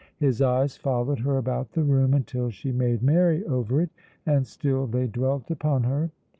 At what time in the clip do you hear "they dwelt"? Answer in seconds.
4.87-5.51